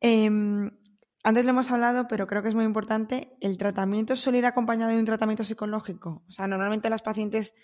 [0.00, 0.70] Em,
[1.22, 3.36] antes lo hemos hablado, pero creo que es muy importante.
[3.40, 6.22] El tratamiento suele ir acompañado de un tratamiento psicológico.
[6.28, 7.54] O sea, normalmente las pacientes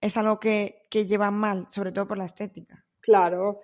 [0.00, 2.80] es algo que, que llevan mal, sobre todo por la estética.
[3.00, 3.60] Claro.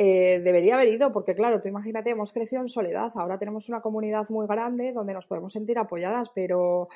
[0.00, 3.80] Eh, debería haber ido, porque claro, tú imagínate, hemos crecido en soledad, ahora tenemos una
[3.80, 6.88] comunidad muy grande donde nos podemos sentir apoyadas, pero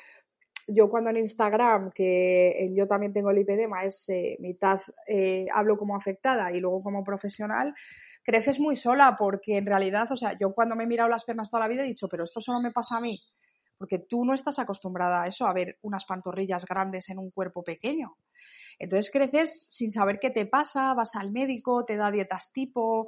[0.67, 5.77] yo cuando en Instagram, que yo también tengo el lipedema, es eh, mitad eh, hablo
[5.77, 7.73] como afectada y luego como profesional,
[8.23, 11.49] creces muy sola porque en realidad, o sea, yo cuando me he mirado las piernas
[11.49, 13.21] toda la vida he dicho, pero esto solo me pasa a mí,
[13.77, 17.63] porque tú no estás acostumbrada a eso, a ver unas pantorrillas grandes en un cuerpo
[17.63, 18.17] pequeño.
[18.79, 23.07] Entonces creces sin saber qué te pasa, vas al médico, te da dietas tipo,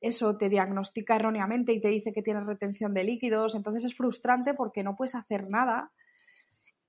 [0.00, 4.52] eso te diagnostica erróneamente y te dice que tienes retención de líquidos, entonces es frustrante
[4.52, 5.92] porque no puedes hacer nada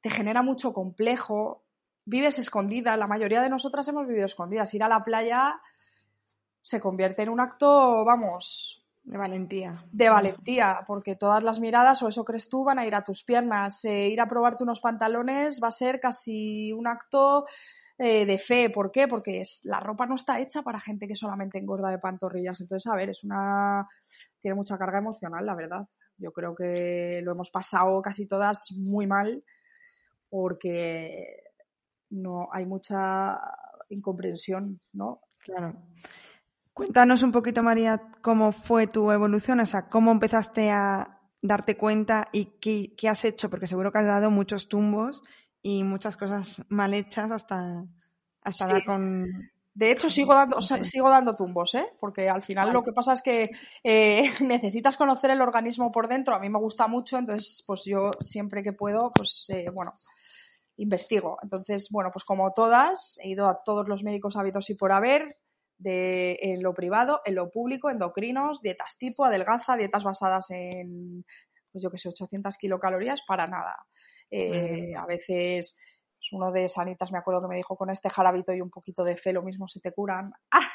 [0.03, 1.63] te genera mucho complejo,
[2.03, 5.61] vives escondida, la mayoría de nosotras hemos vivido escondidas, ir a la playa
[6.61, 9.85] se convierte en un acto, vamos, de valentía.
[9.93, 13.23] De valentía, porque todas las miradas, o eso crees tú, van a ir a tus
[13.23, 13.85] piernas.
[13.85, 17.45] Eh, ir a probarte unos pantalones va a ser casi un acto
[17.97, 18.69] eh, de fe.
[18.69, 19.07] ¿Por qué?
[19.07, 22.59] Porque es, la ropa no está hecha para gente que solamente engorda de pantorrillas.
[22.59, 23.87] Entonces, a ver, es una.
[24.41, 25.87] tiene mucha carga emocional, la verdad.
[26.17, 29.43] Yo creo que lo hemos pasado casi todas muy mal
[30.33, 31.43] porque
[32.09, 33.39] no hay mucha
[33.89, 35.21] incomprensión, ¿no?
[35.37, 35.75] Claro.
[36.73, 42.25] Cuéntanos un poquito, María, cómo fue tu evolución, o sea, cómo empezaste a darte cuenta
[42.31, 45.21] y qué, qué has hecho, porque seguro que has dado muchos tumbos
[45.61, 47.85] y muchas cosas mal hechas hasta,
[48.41, 49.51] hasta dar con...
[49.75, 51.87] De hecho, sigo dando, sigo dando tumbos, ¿eh?
[51.99, 53.49] Porque al final lo que pasa es que
[53.83, 56.35] eh, necesitas conocer el organismo por dentro.
[56.35, 59.93] A mí me gusta mucho, entonces, pues yo siempre que puedo, pues, eh, bueno,
[60.77, 61.37] investigo.
[61.41, 65.37] Entonces, bueno, pues como todas, he ido a todos los médicos hábitos y por haber,
[65.77, 71.25] de, en lo privado, en lo público, endocrinos, dietas tipo, adelgaza, dietas basadas en,
[71.71, 73.75] pues yo que sé, 800 kilocalorías, para nada.
[74.29, 75.77] Eh, a veces
[76.31, 79.17] uno de Sanitas me acuerdo que me dijo con este jarabito y un poquito de
[79.17, 80.31] fe lo mismo se te curan.
[80.51, 80.69] ¡Ah!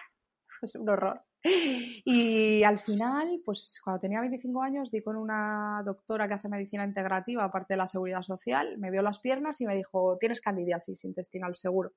[0.60, 1.22] Es un horror.
[1.42, 6.84] Y al final, pues cuando tenía 25 años, di con una doctora que hace medicina
[6.84, 11.04] integrativa, aparte de la seguridad social, me vio las piernas y me dijo, tienes candidiasis
[11.04, 11.92] intestinal seguro.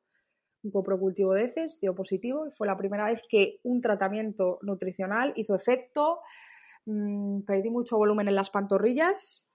[0.64, 5.34] Un coprocultivo de heces dio positivo y fue la primera vez que un tratamiento nutricional
[5.36, 6.20] hizo efecto.
[6.86, 9.51] Mm, perdí mucho volumen en las pantorrillas,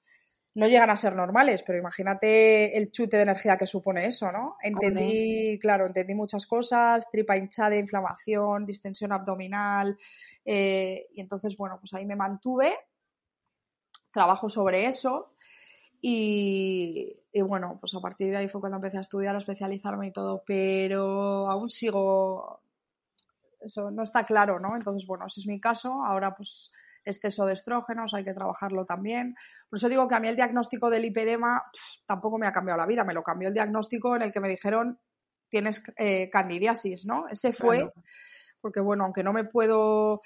[0.57, 4.57] no llegan a ser normales, pero imagínate el chute de energía que supone eso, ¿no?
[4.63, 9.99] Entendí, claro, entendí muchas cosas, tripa hinchada, inflamación, distensión abdominal,
[10.47, 12.75] eh, y entonces, bueno, pues ahí me mantuve,
[14.11, 15.35] trabajo sobre eso,
[16.01, 20.07] y, y, bueno, pues a partir de ahí fue cuando empecé a estudiar, a especializarme
[20.07, 22.63] y todo, pero aún sigo,
[23.61, 24.75] eso no está claro, ¿no?
[24.75, 26.73] Entonces, bueno, ese es mi caso, ahora pues
[27.07, 29.35] exceso de estrógenos, hay que trabajarlo también.
[29.71, 31.63] Por eso digo que a mí el diagnóstico del lipedema
[32.05, 34.49] tampoco me ha cambiado la vida, me lo cambió el diagnóstico en el que me
[34.49, 34.99] dijeron
[35.49, 37.29] tienes eh, candidiasis, ¿no?
[37.29, 37.93] Ese fue,
[38.61, 40.21] porque bueno, aunque no me puedo,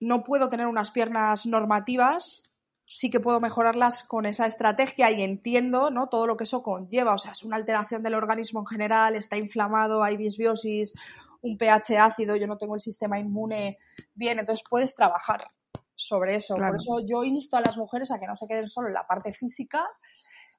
[0.00, 2.50] no puedo tener unas piernas normativas,
[2.84, 6.08] sí que puedo mejorarlas con esa estrategia y entiendo ¿no?
[6.08, 7.14] todo lo que eso conlleva.
[7.14, 10.94] O sea, es una alteración del organismo en general, está inflamado, hay disbiosis,
[11.42, 13.78] un pH ácido, yo no tengo el sistema inmune
[14.14, 15.48] bien, entonces puedes trabajar
[15.96, 16.54] sobre eso.
[16.56, 19.06] Por eso yo insto a las mujeres a que no se queden solo en la
[19.06, 19.84] parte física.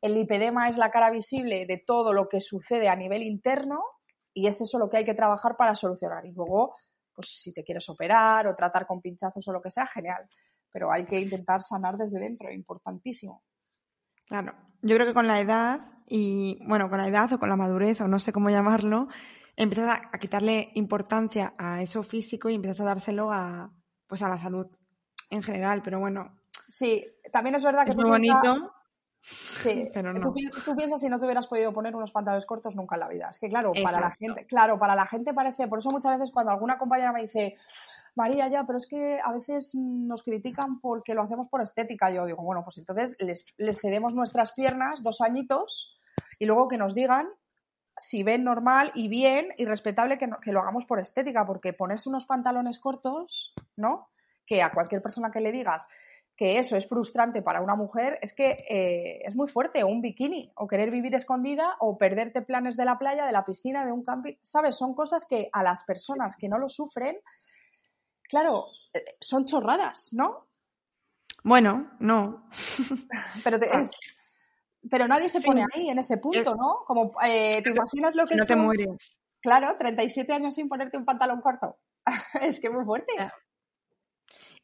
[0.02, 3.82] El lipedema es la cara visible de todo lo que sucede a nivel interno
[4.34, 6.26] y es eso lo que hay que trabajar para solucionar.
[6.26, 6.74] Y luego,
[7.14, 10.28] pues si te quieres operar o tratar con pinchazos o lo que sea, genial.
[10.72, 13.44] Pero hay que intentar sanar desde dentro, importantísimo.
[14.26, 17.56] Claro, yo creo que con la edad y, bueno, con la edad o con la
[17.56, 19.08] madurez o no sé cómo llamarlo,
[19.56, 23.74] empiezas a, quitarle importancia a eso físico y empiezas a dárselo a,
[24.08, 24.68] pues a la salud
[25.30, 26.38] en general, pero bueno.
[26.70, 28.74] Sí, también es verdad que es muy bonito.
[29.22, 30.22] Sí, pero no.
[30.22, 33.30] Tú, piensas si no te hubieras podido poner unos pantalones cortos nunca en la vida.
[33.30, 36.32] Es que claro, para la gente, claro, para la gente parece, por eso muchas veces
[36.32, 37.56] cuando alguna compañera me dice,
[38.16, 42.10] María, ya, pero es que a veces nos critican porque lo hacemos por estética.
[42.10, 46.00] Yo digo, bueno, pues entonces les, cedemos nuestras piernas dos añitos
[46.40, 47.28] y luego que nos digan
[48.00, 52.10] si ven normal y bien y respetable que, que lo hagamos por estética, porque ponerse
[52.10, 54.10] unos pantalones cortos, ¿no?
[54.48, 55.88] Que a cualquier persona que le digas
[56.38, 60.52] que eso es frustrante para una mujer, es que eh, es muy fuerte, un bikini,
[60.56, 64.04] o querer vivir escondida, o perderte planes de la playa, de la piscina, de un
[64.04, 64.78] camping, ¿sabes?
[64.78, 67.18] Son cosas que a las personas que no lo sufren,
[68.22, 70.48] claro, eh, son chorradas, ¿no?
[71.44, 72.48] Bueno, no.
[73.44, 73.84] Pero, ah.
[74.90, 76.84] pero nadie se pone ahí, en ese punto, ¿no?
[76.86, 79.18] Como, eh, ¿te imaginas lo que No te mueres.
[79.42, 81.78] Claro, 37 años sin ponerte un pantalón corto.
[82.42, 83.14] es que muy fuerte.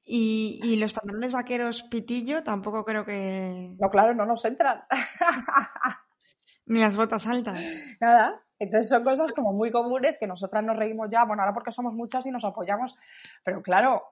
[0.06, 3.76] Y, los pantalones vaqueros pitillo tampoco creo que.
[3.80, 4.84] No, claro, no nos entran.
[6.66, 7.60] Ni las botas altas.
[8.00, 8.44] Nada.
[8.60, 11.94] Entonces son cosas como muy comunes que nosotras nos reímos ya, bueno, ahora porque somos
[11.94, 12.96] muchas y nos apoyamos,
[13.44, 14.04] pero claro.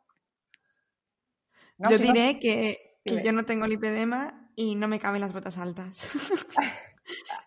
[1.77, 5.97] yo diré que, que yo no tengo lipedema y no me caben las botas altas.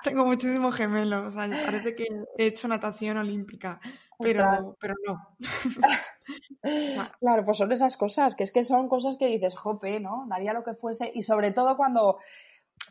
[0.03, 2.07] tengo muchísimos gemelos, o sea, parece que
[2.39, 3.81] he hecho natación olímpica,
[4.18, 5.37] pero, pero no.
[7.20, 10.27] claro, pues son esas cosas, que es que son cosas que dices, jope, ¿no?
[10.29, 12.18] Daría lo que fuese, y sobre todo cuando,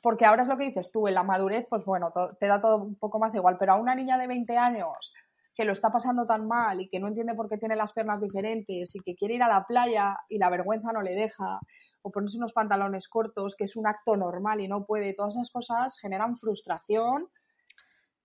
[0.01, 2.77] porque ahora es lo que dices tú, en la madurez, pues bueno, te da todo
[2.77, 5.13] un poco más igual, pero a una niña de 20 años
[5.55, 8.21] que lo está pasando tan mal y que no entiende por qué tiene las piernas
[8.21, 11.59] diferentes y que quiere ir a la playa y la vergüenza no le deja,
[12.01, 15.51] o ponerse unos pantalones cortos, que es un acto normal y no puede, todas esas
[15.51, 17.29] cosas generan frustración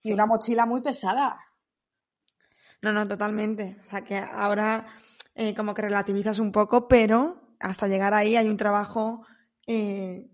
[0.03, 1.39] y una mochila muy pesada.
[2.83, 3.77] No, no, totalmente.
[3.83, 4.87] O sea que ahora
[5.35, 9.27] eh, como que relativizas un poco, pero hasta llegar ahí hay un trabajo
[9.67, 10.29] eh,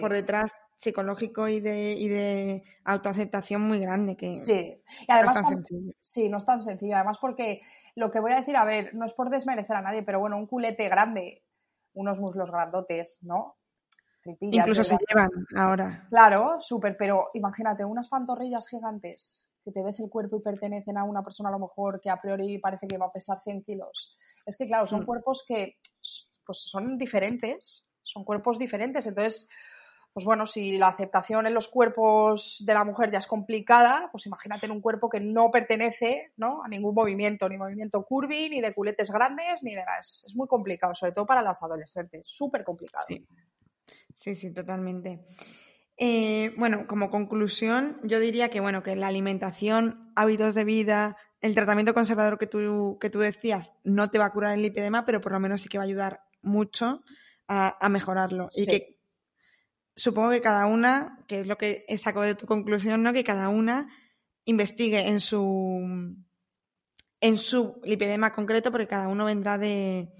[0.00, 4.16] por detrás psicológico y de, y de autoaceptación muy grande.
[4.16, 6.94] Que sí, y además, no es sí, no es tan sencillo.
[6.94, 7.62] Además, porque
[7.94, 10.36] lo que voy a decir, a ver, no es por desmerecer a nadie, pero bueno,
[10.36, 11.42] un culete grande,
[11.94, 13.56] unos muslos grandotes, ¿no?
[14.40, 16.06] Incluso se llevan ahora.
[16.08, 21.04] Claro, súper, pero imagínate, unas pantorrillas gigantes que te ves el cuerpo y pertenecen a
[21.04, 24.14] una persona a lo mejor que a priori parece que va a pesar 100 kilos.
[24.44, 25.06] Es que, claro, son mm.
[25.06, 25.78] cuerpos que
[26.44, 29.06] pues, son diferentes, son cuerpos diferentes.
[29.06, 29.48] Entonces,
[30.14, 34.26] pues bueno, si la aceptación en los cuerpos de la mujer ya es complicada, pues
[34.26, 36.62] imagínate en un cuerpo que no pertenece ¿no?
[36.62, 39.98] a ningún movimiento, ni movimiento curvy, ni de culetes grandes, ni de nada.
[39.98, 43.06] Es, muy complicado, sobre todo para las adolescentes, súper complicado.
[44.14, 44.34] Sí.
[44.36, 45.24] sí, totalmente.
[45.96, 51.54] Eh, bueno, como conclusión, yo diría que bueno, que la alimentación, hábitos de vida, el
[51.54, 55.20] tratamiento conservador que tú, que tú decías no te va a curar el lipedema, pero
[55.20, 57.04] por lo menos sí que va a ayudar mucho
[57.46, 58.48] a, mejorarlo.
[58.54, 58.98] Y que
[59.94, 63.12] supongo que cada una, que es lo que saco de tu conclusión, ¿no?
[63.12, 63.88] Que cada una
[64.46, 66.16] investigue en su
[67.20, 70.12] en su lipedema concreto, porque cada uno vendrá de,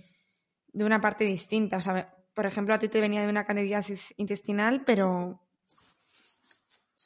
[0.73, 1.79] de una parte distinta.
[1.79, 5.44] O sea, por ejemplo, a ti te venía de una candidiasis intestinal, pero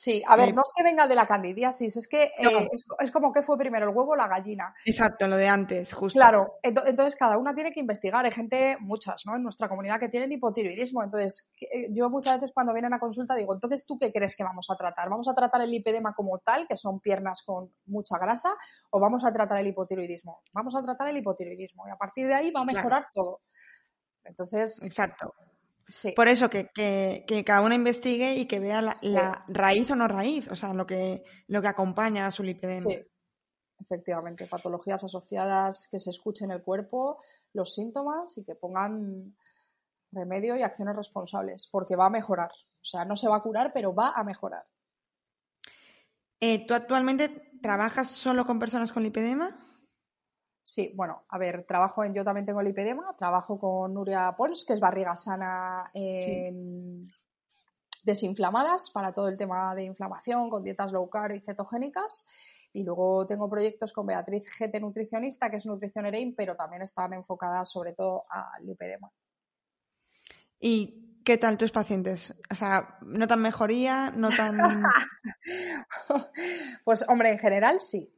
[0.00, 2.68] Sí, a ver, no es que venga de la candidiasis, es que eh,
[3.00, 4.72] es, como que fue primero el huevo o la gallina.
[4.84, 6.16] Exacto, lo de antes, justo.
[6.16, 8.24] Claro, entonces cada una tiene que investigar.
[8.24, 9.34] Hay gente, muchas, ¿no?
[9.34, 11.02] En nuestra comunidad que tienen hipotiroidismo.
[11.02, 14.44] Entonces, eh, yo muchas veces cuando vienen a consulta digo, entonces, ¿tú qué crees que
[14.44, 15.08] vamos a tratar?
[15.08, 18.54] ¿Vamos a tratar el lipedema como tal, que son piernas con mucha grasa,
[18.90, 20.42] o vamos a tratar el hipotiroidismo?
[20.54, 23.40] Vamos a tratar el hipotiroidismo y a partir de ahí va a mejorar todo.
[24.22, 24.80] Entonces.
[24.84, 25.32] Exacto.
[26.14, 26.70] Por eso que,
[27.44, 31.24] cada una investigue y que vea la, raíz o no raíz, o sea, lo que,
[31.46, 32.90] lo que acompaña a su lipedema.
[32.90, 33.00] Sí,
[33.80, 37.18] efectivamente, patologías asociadas que se escuchen el cuerpo,
[37.54, 39.34] los síntomas y que pongan
[40.12, 42.50] remedio y acciones responsables, porque va a mejorar.
[42.50, 44.66] O sea, no se va a curar, pero va a mejorar.
[46.40, 49.67] Eh, ¿Tú actualmente trabajas solo con personas con lipedema?
[50.68, 54.66] Sí, bueno, a ver, trabajo en, yo también tengo el lipedema, trabajo con Nuria Pons,
[54.66, 57.10] que es barriga sana en
[58.04, 62.26] desinflamadas para todo el tema de inflamación, con dietas low carb y cetogénicas.
[62.74, 67.14] Y luego tengo proyectos con Beatriz GT Nutricionista, que es Nutrición Erein, pero también están
[67.14, 69.10] enfocadas sobre todo al lipedema.
[70.60, 72.34] ¿Y qué tal tus pacientes?
[72.50, 74.10] O sea, ¿notan mejoría?
[74.10, 74.58] ¿Notan...?
[76.84, 78.12] pues hombre, en general sí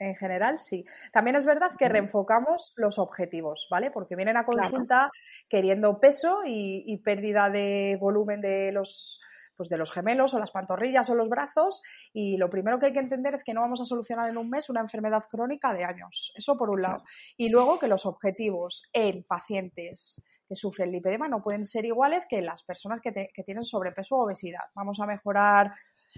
[0.00, 0.84] en general sí.
[1.12, 3.90] También es verdad que reenfocamos los objetivos, ¿vale?
[3.90, 5.10] Porque vienen a consulta
[5.48, 9.20] queriendo peso y, pérdida de volumen de los,
[9.56, 11.82] pues de los gemelos o las pantorrillas o los brazos
[12.12, 14.48] y lo primero que hay que entender es que no vamos a solucionar en un
[14.48, 16.32] mes una enfermedad crónica de años.
[16.34, 17.04] Eso por un lado.
[17.36, 22.38] Y luego que los objetivos en pacientes que sufren lipedema no pueden ser iguales que
[22.38, 23.12] en las personas que,
[23.44, 24.64] tienen sobrepeso o obesidad.
[24.74, 25.74] Vamos a mejorar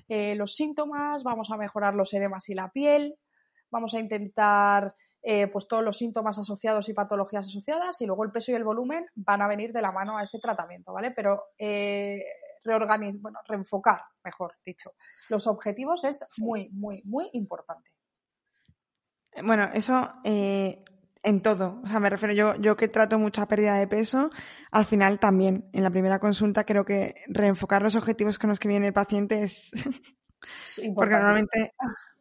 [0.09, 3.17] eh, los síntomas, vamos a mejorar los edemas y la piel,
[3.73, 8.31] vamos a intentar eh, pues todos los síntomas asociados y patologías asociadas y luego el
[8.31, 11.11] peso y el volumen van a venir de la mano a ese tratamiento, ¿vale?
[11.11, 12.23] Pero eh,
[12.65, 14.93] bueno, reenfocar, mejor dicho,
[15.29, 17.91] los objetivos es muy, muy, muy importante.
[19.43, 20.85] Bueno, eso eh,
[21.23, 21.81] en todo.
[21.83, 24.31] O sea, me refiero yo, yo que trato mucha pérdida de peso,
[24.71, 28.69] al final también, en la primera consulta, creo que reenfocar los objetivos con los que
[28.69, 29.71] viene el paciente es...
[30.95, 31.73] Porque normalmente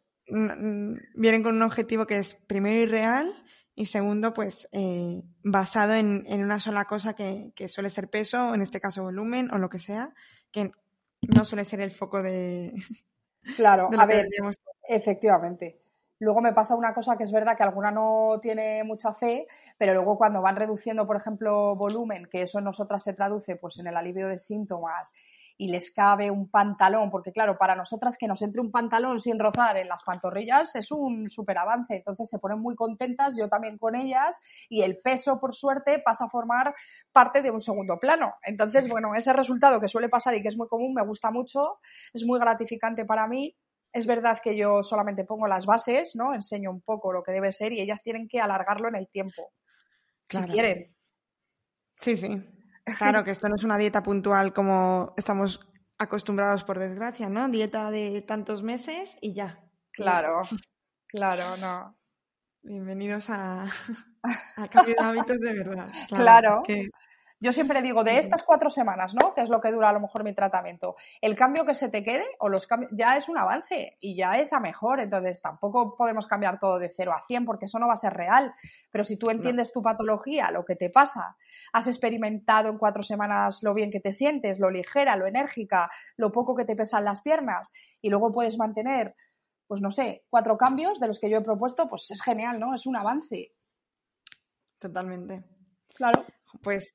[1.14, 3.34] vienen con un objetivo que es primero irreal
[3.74, 8.62] y segundo, pues eh, basado en, una sola cosa que, suele ser peso, o en
[8.62, 10.12] este caso volumen o lo que sea,
[10.50, 10.72] que
[11.22, 12.72] no suele ser el foco de...
[13.56, 14.28] Claro, a ver,
[14.88, 15.80] efectivamente.
[16.20, 19.94] Luego me pasa una cosa que es verdad que alguna no tiene mucha fe, pero
[19.94, 23.88] luego cuando van reduciendo, por ejemplo, volumen, que eso en nosotras se traduce pues en
[23.88, 25.12] el alivio de síntomas
[25.62, 29.38] y les cabe un pantalón, porque claro, para nosotras que nos entre un pantalón sin
[29.38, 33.78] rozar en las pantorrillas es un súper avance, entonces se ponen muy contentas, yo también
[33.78, 36.74] con ellas, y el peso, por suerte, pasa a formar
[37.12, 38.34] parte de un segundo plano.
[38.42, 41.78] Entonces, bueno, ese resultado que suele pasar y que es muy común, me gusta mucho,
[42.12, 43.54] es muy gratificante para mí.
[43.92, 46.34] Es verdad que yo solamente pongo las bases, ¿no?
[46.34, 49.52] Enseño un poco lo que debe ser y ellas tienen que alargarlo en el tiempo,
[50.28, 50.92] si quieren.
[52.00, 52.61] Sí, sí.
[52.84, 55.60] Claro, que esto no es una dieta puntual como estamos
[55.98, 57.48] acostumbrados por desgracia, ¿no?
[57.48, 59.60] Dieta de tantos meses y ya.
[59.92, 60.42] Claro,
[61.06, 61.96] claro, no.
[62.62, 63.64] Bienvenidos a,
[64.56, 65.90] a cambio de hábitos de verdad.
[66.08, 66.62] Claro.
[67.42, 69.34] Yo siempre digo, de estas cuatro semanas, ¿no?
[69.34, 72.04] Que es lo que dura a lo mejor mi tratamiento, el cambio que se te
[72.04, 75.00] quede o los cambios ya es un avance y ya es a mejor.
[75.00, 78.12] Entonces tampoco podemos cambiar todo de cero a cien porque eso no va a ser
[78.12, 78.52] real.
[78.92, 81.36] Pero si tú entiendes tu patología, lo que te pasa,
[81.72, 86.30] has experimentado en cuatro semanas lo bien que te sientes, lo ligera, lo enérgica, lo
[86.30, 89.16] poco que te pesan las piernas y luego puedes mantener,
[89.66, 92.72] pues no sé, cuatro cambios de los que yo he propuesto, pues es genial, ¿no?
[92.72, 93.52] Es un avance.
[94.78, 95.42] Totalmente.
[95.96, 96.24] Claro.
[96.62, 96.94] Pues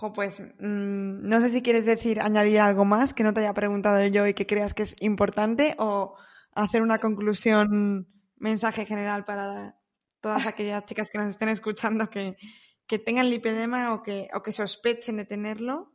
[0.00, 4.04] pues mm, no sé si quieres decir, añadir algo más que no te haya preguntado
[4.06, 6.14] yo y que creas que es importante o
[6.52, 9.76] hacer una conclusión, mensaje general para
[10.20, 12.36] todas aquellas chicas que nos estén escuchando que,
[13.04, 15.92] tengan lipedema o que, o que sospechen de tenerlo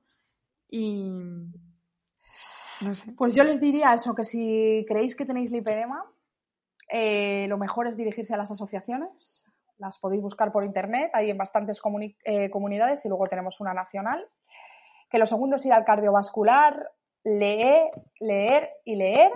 [0.69, 1.19] y
[2.81, 3.11] no sé.
[3.17, 6.05] Pues yo les diría eso, que si creéis que tenéis lipedema,
[6.89, 11.37] eh, lo mejor es dirigirse a las asociaciones, las podéis buscar por internet, hay en
[11.37, 11.81] bastantes
[12.23, 14.27] eh, comunidades y luego tenemos una nacional.
[15.09, 16.91] Que lo segundo es ir al cardiovascular,
[17.23, 19.31] leer, leer y leer.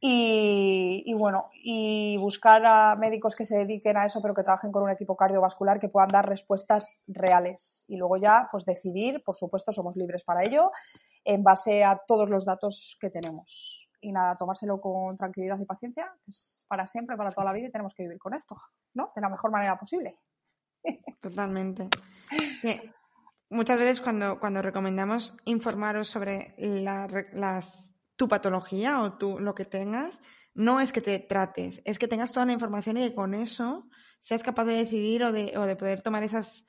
[0.00, 4.84] Y, bueno, y buscar a médicos que se dediquen a eso, pero que trabajen con
[4.84, 7.84] un equipo cardiovascular que puedan dar respuestas reales.
[7.88, 10.70] Y luego ya, pues decidir, por supuesto, somos libres para ello,
[11.24, 16.12] en base a todos los datos que tenemos y nada, tomárselo con tranquilidad y paciencia,
[16.26, 18.56] es para siempre, para toda la vida y tenemos que vivir con esto,
[18.94, 19.10] ¿no?
[19.14, 20.18] De la mejor manera posible.
[21.20, 21.88] Totalmente.
[23.50, 29.64] muchas veces cuando, cuando recomendamos informaros sobre la, las, tu patología o tu, lo que
[29.64, 30.20] tengas,
[30.54, 33.88] no es que te trates, es que tengas toda la información y que con eso
[34.20, 36.64] seas capaz de decidir o de, o de poder tomar esas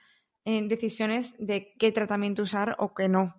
[0.45, 3.33] eh, decisiones de qué tratamiento usar o qué no.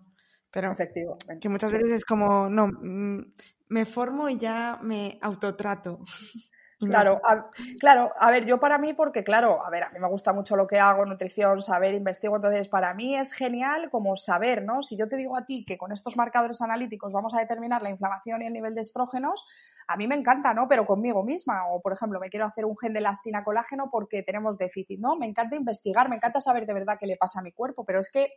[0.50, 1.16] Pero Efectivo.
[1.40, 3.32] que muchas veces es como, no, mm,
[3.68, 6.00] me formo y ya me autotrato.
[6.80, 10.08] Claro, a, claro, a ver, yo para mí, porque claro, a ver, a mí me
[10.08, 14.64] gusta mucho lo que hago, nutrición, saber, investigo, entonces para mí es genial como saber,
[14.64, 14.82] ¿no?
[14.82, 17.90] Si yo te digo a ti que con estos marcadores analíticos vamos a determinar la
[17.90, 19.44] inflamación y el nivel de estrógenos,
[19.88, 20.68] a mí me encanta, ¿no?
[20.68, 24.22] Pero conmigo misma, o por ejemplo, me quiero hacer un gen de elastina colágeno porque
[24.22, 25.16] tenemos déficit, ¿no?
[25.16, 28.00] Me encanta investigar, me encanta saber de verdad qué le pasa a mi cuerpo, pero
[28.00, 28.30] es que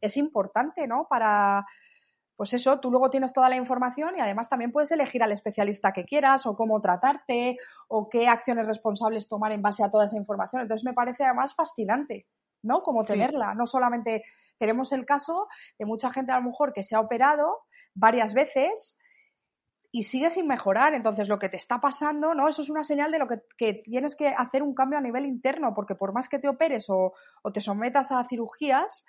[0.00, 1.06] es importante, ¿no?
[1.08, 1.66] Para,
[2.36, 5.92] pues eso, tú luego tienes toda la información y además también puedes elegir al especialista
[5.92, 7.56] que quieras o cómo tratarte
[7.88, 10.62] o qué acciones responsables tomar en base a toda esa información.
[10.62, 12.26] Entonces me parece además fascinante,
[12.62, 12.82] ¿no?
[12.82, 13.54] Como tenerla.
[13.54, 14.22] No solamente
[14.58, 17.62] tenemos el caso de mucha gente a lo mejor que se ha operado
[17.94, 18.98] varias veces
[19.96, 20.94] y sigue sin mejorar.
[20.94, 22.48] Entonces, lo que te está pasando, ¿no?
[22.48, 25.72] Eso es una señal de lo que, tienes que hacer un cambio a nivel interno,
[25.72, 27.14] porque por más que te operes o,
[27.54, 29.06] te sometas a cirugías,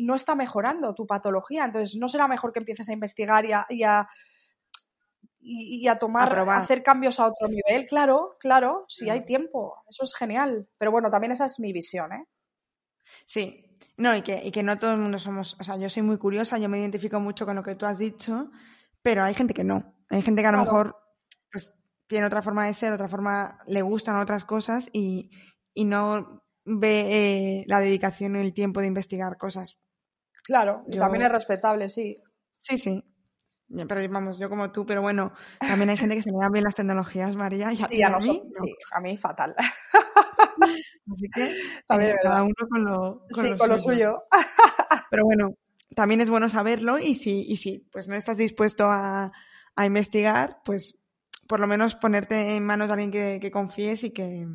[0.00, 1.64] no está mejorando tu patología.
[1.64, 4.08] Entonces, no será mejor que empieces a investigar y a, y a,
[5.38, 7.86] y, a tomar, a hacer cambios a otro nivel.
[7.86, 9.76] Claro, claro, si hay tiempo.
[9.88, 10.66] Eso es genial.
[10.76, 12.26] Pero bueno, también esa es mi visión, ¿eh?
[13.26, 16.02] Sí, no, y que, y que no todo el mundo somos, o sea, yo soy
[16.02, 18.50] muy curiosa, yo me identifico mucho con lo que tú has dicho,
[19.02, 19.95] pero hay gente que no.
[20.08, 20.96] Hay gente que a lo mejor
[21.50, 21.72] pues,
[22.06, 25.30] tiene otra forma de ser, otra forma, le gustan otras cosas y,
[25.74, 29.78] no ve eh, la dedicación y el tiempo de investigar cosas.
[30.44, 32.22] Claro, y también es respetable, sí.
[32.62, 33.04] Sí, sí.
[33.68, 36.64] Pero vamos, yo como tú, pero bueno, también hay gente que se le dan bien
[36.64, 37.72] las tecnologías, María.
[37.72, 39.56] Y a, mí, sí, a mí fatal.
[41.12, 43.26] Así que eh, cada uno con lo,
[43.58, 44.22] con lo suyo.
[45.10, 45.54] Pero bueno,
[45.96, 49.32] también es bueno saberlo y si, y si pues no estás dispuesto a,
[49.76, 50.98] a investigar, pues
[51.46, 54.46] por lo menos ponerte en manos de alguien que, confíes y que...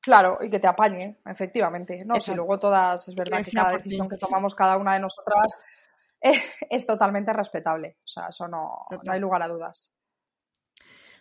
[0.00, 2.04] Claro, y que te apañe, efectivamente.
[2.04, 5.60] No, si luego todas, es verdad que, cada decisión que tomamos cada una de nosotras
[6.70, 7.98] es totalmente respetable.
[8.04, 9.92] O sea, eso no, no hay lugar a dudas.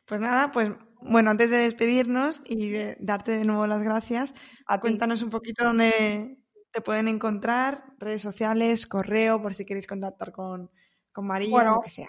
[0.06, 0.72] Pues nada, pues
[1.02, 4.34] bueno, antes de despedirnos y de darte de nuevo las gracias,
[4.82, 6.40] cuéntanos un poquito dónde
[6.72, 10.72] te pueden encontrar, redes sociales, correo, por si queréis contactar con,
[11.12, 12.08] con María, o lo que sea.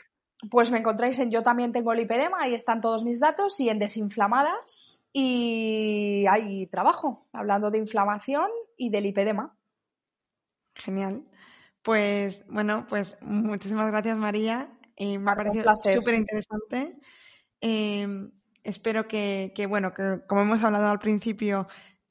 [0.50, 3.78] Pues me encontráis en Yo también tengo lipedema, ahí están todos mis datos, y en
[3.78, 9.56] Desinflamadas, y hay trabajo, hablando de inflamación y del lipedema.
[10.74, 11.24] Genial.
[11.82, 16.98] Pues bueno, pues muchísimas gracias María, eh, me ha parecido súper interesante.
[17.60, 18.32] Em,
[18.64, 21.68] espero que, bueno, que como hemos hablado al principio,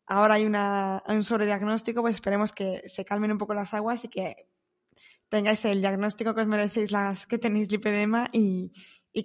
[0.08, 4.04] ahora hay, una, hay un sobrediagnóstico, pues esperemos que se calmen un poco las aguas
[4.04, 4.51] y que
[5.32, 8.74] tengáis el diagnóstico que os merecéis las que tenéis lipedema y,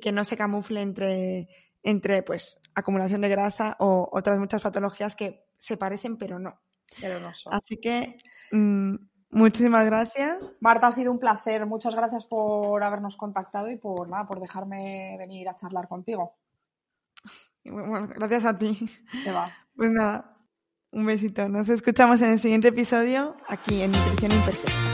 [0.00, 1.48] que no se camufle entre,
[1.82, 6.60] entre pues acumulación de grasa o otras muchas patologías que se parecen pero no.
[7.00, 7.52] Pero no son.
[7.52, 8.18] Así que
[8.52, 8.94] mm,
[9.30, 10.56] muchísimas gracias.
[10.60, 11.66] Marta, ha sido un placer.
[11.66, 16.36] Muchas gracias por habernos contactado y por nada, por dejarme venir a charlar contigo.
[17.64, 18.78] gracias a ti.
[19.34, 19.52] va.
[19.74, 20.38] Pues nada,
[20.92, 21.48] Un besito.
[21.48, 24.85] Nos escuchamos en el siguiente episodio aquí en Nutrición Imperfecta.